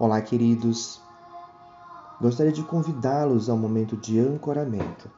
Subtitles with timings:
[0.00, 0.98] Olá, queridos.
[2.18, 5.10] Gostaria de convidá-los ao momento de ancoramento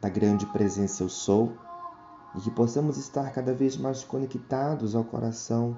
[0.00, 1.58] da grande presença Eu Sou
[2.36, 5.76] e que possamos estar cada vez mais conectados ao coração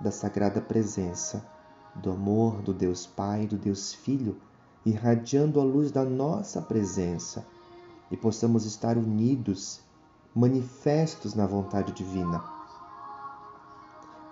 [0.00, 1.46] da sagrada presença,
[1.94, 4.36] do amor do Deus Pai, do Deus Filho,
[4.84, 7.46] irradiando a luz da nossa presença
[8.10, 9.80] e possamos estar unidos,
[10.34, 12.42] manifestos na vontade divina.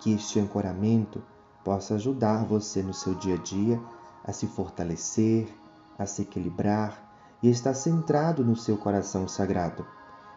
[0.01, 1.23] Que este ancoramento
[1.65, 3.81] possa ajudar você no seu dia a dia
[4.23, 5.49] a se fortalecer,
[5.97, 9.85] a se equilibrar e estar centrado no seu coração sagrado,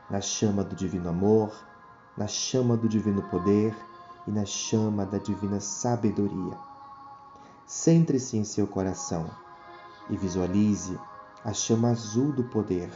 [0.08, 1.52] na chama do divino amor,
[2.16, 3.76] na chama do divino poder
[4.26, 6.56] e na chama da divina sabedoria.
[7.66, 9.30] Centre-se em seu coração
[10.08, 10.98] e visualize
[11.44, 12.90] a chama azul do poder.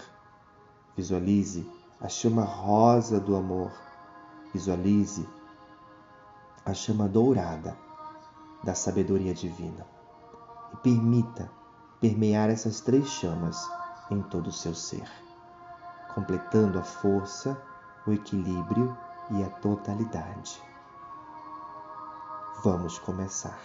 [0.96, 3.70] Visualize a chama rosa do amor.
[4.54, 5.28] Visualize
[6.64, 7.81] a chama dourada
[8.62, 9.86] da sabedoria divina
[10.72, 11.50] e permita
[12.00, 13.70] permear essas três chamas
[14.10, 15.08] em todo o seu ser,
[16.14, 17.60] completando a força,
[18.06, 18.96] o equilíbrio
[19.30, 20.60] e a totalidade.
[22.64, 23.58] Vamos começar.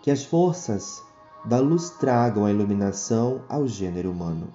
[0.00, 1.02] Que as forças
[1.44, 4.52] da luz tragam a iluminação ao gênero humano.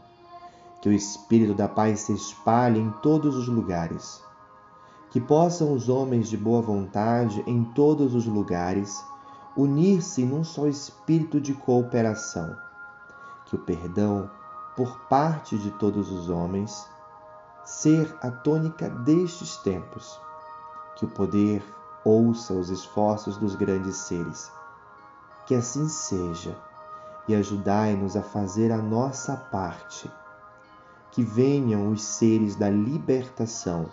[0.82, 4.22] Que o espírito da paz se espalhe em todos os lugares
[5.14, 9.06] que possam os homens de boa vontade em todos os lugares
[9.56, 12.58] unir-se num só espírito de cooperação,
[13.46, 14.28] que o perdão
[14.76, 16.90] por parte de todos os homens
[17.64, 20.20] ser a tônica destes tempos,
[20.96, 21.64] que o poder
[22.04, 24.52] ouça os esforços dos grandes seres.
[25.46, 26.58] Que assim seja
[27.28, 30.10] e ajudai-nos a fazer a nossa parte.
[31.12, 33.92] Que venham os seres da libertação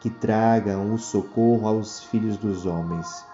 [0.00, 3.24] que tragam o socorro aos filhos dos homens.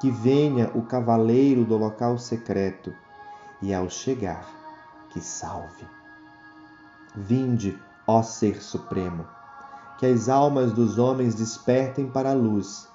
[0.00, 2.92] Que venha o cavaleiro do local secreto
[3.60, 4.44] e, ao chegar,
[5.10, 5.86] que salve.
[7.14, 9.26] Vinde, ó Ser Supremo,
[9.98, 12.88] que as almas dos homens despertem para a luz,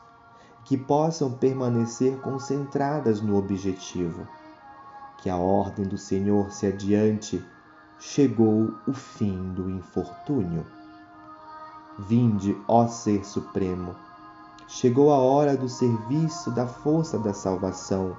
[0.65, 4.27] que possam permanecer concentradas no objetivo.
[5.19, 7.43] Que a ordem do Senhor se adiante,
[7.99, 10.65] chegou o fim do infortúnio.
[11.99, 13.95] Vinde, ó Ser Supremo.
[14.67, 18.15] Chegou a hora do serviço da força da salvação.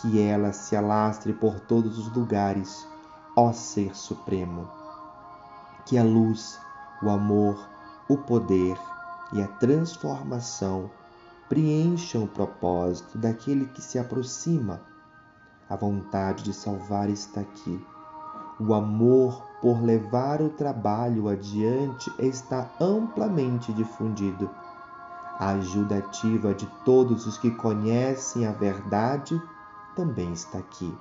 [0.00, 2.88] Que ela se alastre por todos os lugares,
[3.36, 4.66] ó Ser Supremo.
[5.84, 6.58] Que a luz,
[7.02, 7.68] o amor,
[8.08, 8.78] o poder
[9.34, 10.90] e a transformação
[11.50, 14.80] preencham o propósito daquele que se aproxima.
[15.68, 17.84] A vontade de salvar está aqui.
[18.58, 24.50] O amor por levar o trabalho adiante está amplamente difundido.
[25.40, 29.40] A ajuda ativa de todos os que conhecem a verdade
[29.96, 30.94] também está aqui.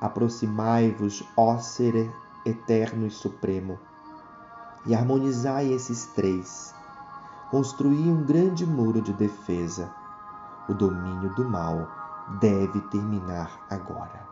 [0.00, 2.10] Aproximai-vos, ó Ser
[2.46, 3.78] eterno e supremo,
[4.86, 6.74] e harmonizai esses três.
[7.50, 9.92] Construí um grande muro de defesa.
[10.66, 11.86] O domínio do mal
[12.40, 14.29] deve terminar agora.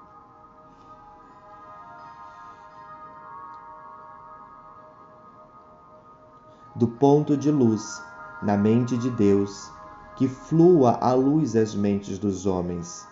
[6.79, 8.01] Do ponto de luz
[8.41, 9.69] na mente de Deus,
[10.15, 13.05] que flua a luz às mentes dos homens,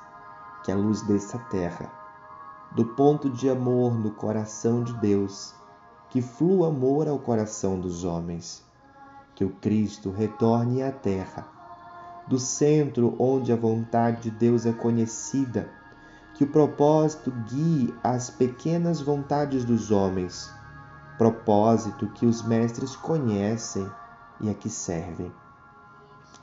[0.62, 1.90] que a luz dessa terra,
[2.70, 5.52] do ponto de amor no coração de Deus,
[6.10, 8.64] que flua amor ao coração dos homens,
[9.34, 11.44] que o Cristo retorne à terra,
[12.28, 15.68] do centro onde a vontade de Deus é conhecida,
[16.36, 20.54] que o propósito guie as pequenas vontades dos homens
[21.18, 23.90] propósito que os mestres conhecem
[24.40, 25.32] e a que servem.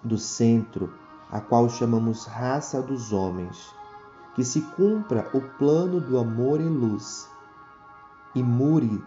[0.04, 0.94] Do centro,
[1.32, 3.74] a qual chamamos raça dos homens,
[4.36, 7.30] que se cumpra o plano do amor e luz,
[8.36, 9.04] e mure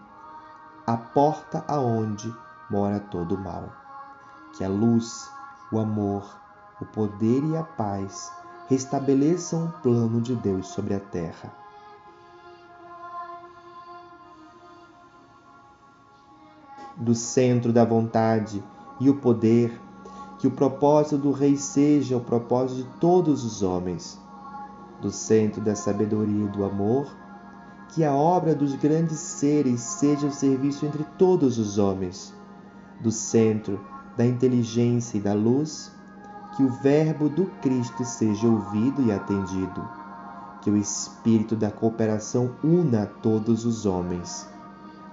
[0.86, 2.32] a porta aonde
[2.70, 3.72] mora todo o mal.
[4.56, 5.30] Que a luz,
[5.72, 6.24] o amor,
[6.80, 8.32] o poder e a paz
[8.68, 11.65] restabeleçam o plano de Deus sobre a terra
[16.96, 18.62] do centro da vontade
[18.98, 19.78] e o poder,
[20.38, 24.18] que o propósito do Rei seja o propósito de todos os homens,
[25.00, 27.14] do centro da sabedoria e do amor,
[27.90, 32.34] que a obra dos grandes seres seja o serviço entre todos os homens,
[33.00, 33.80] do centro
[34.16, 35.92] da inteligência e da luz,
[36.56, 39.86] que o Verbo do Cristo seja ouvido e atendido,
[40.62, 44.48] que o Espírito da cooperação una todos os homens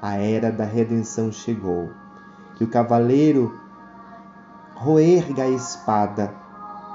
[0.04, 1.90] a era da redenção chegou.
[2.58, 3.58] Que o cavaleiro
[4.76, 6.36] roerga a espada,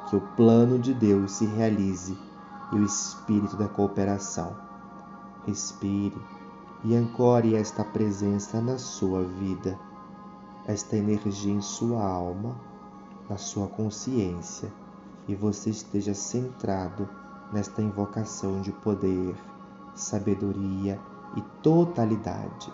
[0.06, 2.18] que o plano de Deus se realize
[2.70, 4.54] e o espírito da cooperação.
[5.46, 6.20] Respire
[6.84, 9.78] e ancore esta presença na sua vida,
[10.66, 12.54] esta energia em sua alma,
[13.26, 14.70] na sua consciência,
[15.26, 17.08] e você esteja centrado
[17.54, 19.34] nesta invocação de poder,
[19.94, 21.00] sabedoria
[21.34, 22.70] e totalidade